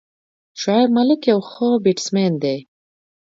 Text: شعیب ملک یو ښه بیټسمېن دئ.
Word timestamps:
شعیب 0.61 0.89
ملک 0.97 1.21
یو 1.31 1.39
ښه 1.49 1.67
بیټسمېن 1.83 2.33
دئ. 2.43 2.59